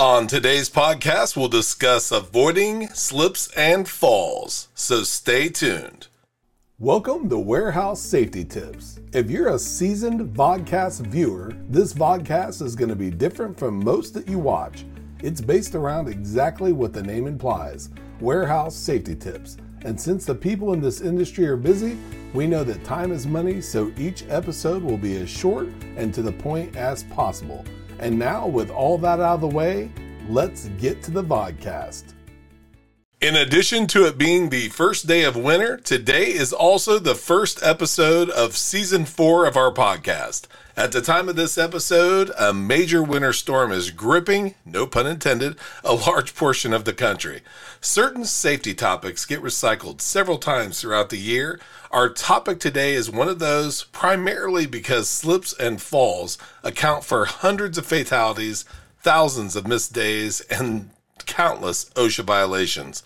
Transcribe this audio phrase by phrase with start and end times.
[0.00, 6.06] On today's podcast, we'll discuss avoiding slips and falls, so stay tuned.
[6.78, 8.98] Welcome to Warehouse Safety Tips.
[9.12, 14.14] If you're a seasoned vodcast viewer, this vodcast is going to be different from most
[14.14, 14.86] that you watch.
[15.22, 17.90] It's based around exactly what the name implies
[18.20, 19.58] warehouse safety tips.
[19.82, 21.98] And since the people in this industry are busy,
[22.32, 26.22] we know that time is money, so each episode will be as short and to
[26.22, 27.66] the point as possible.
[28.00, 29.92] And now, with all that out of the way,
[30.26, 32.14] let's get to the vodcast.
[33.20, 37.62] In addition to it being the first day of winter, today is also the first
[37.62, 40.46] episode of season four of our podcast.
[40.74, 45.58] At the time of this episode, a major winter storm is gripping, no pun intended,
[45.84, 47.42] a large portion of the country.
[47.82, 51.60] Certain safety topics get recycled several times throughout the year.
[51.90, 57.76] Our topic today is one of those primarily because slips and falls account for hundreds
[57.76, 58.64] of fatalities,
[59.02, 60.88] thousands of missed days, and
[61.40, 63.02] countless OSHA violations.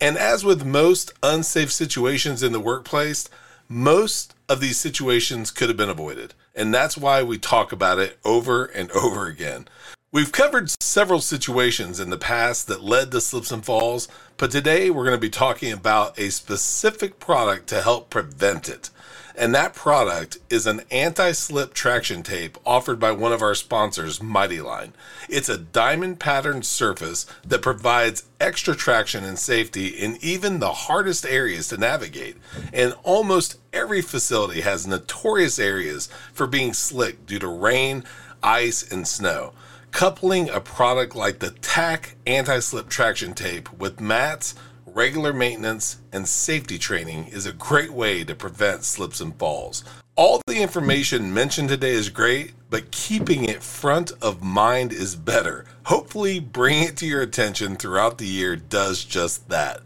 [0.00, 3.30] And as with most unsafe situations in the workplace,
[3.68, 6.34] most of these situations could have been avoided.
[6.56, 9.68] And that's why we talk about it over and over again.
[10.10, 14.90] We've covered several situations in the past that led to slips and falls, but today
[14.90, 18.90] we're going to be talking about a specific product to help prevent it.
[19.38, 24.20] And that product is an anti slip traction tape offered by one of our sponsors,
[24.20, 24.94] Mighty Line.
[25.28, 31.24] It's a diamond patterned surface that provides extra traction and safety in even the hardest
[31.24, 32.36] areas to navigate.
[32.72, 38.02] And almost every facility has notorious areas for being slick due to rain,
[38.42, 39.52] ice, and snow.
[39.92, 44.56] Coupling a product like the TAC anti slip traction tape with mats,
[44.94, 49.84] regular maintenance, and safety training is a great way to prevent slips and falls.
[50.16, 55.64] All the information mentioned today is great, but keeping it front of mind is better.
[55.84, 59.80] Hopefully, bringing it to your attention throughout the year does just that.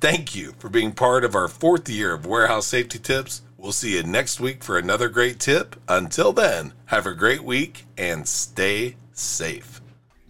[0.00, 3.42] Thank you for being part of our fourth year of Warehouse Safety Tips.
[3.56, 5.76] We'll see you next week for another great tip.
[5.88, 9.80] Until then, have a great week and stay safe.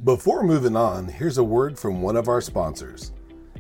[0.03, 3.11] Before moving on, here's a word from one of our sponsors.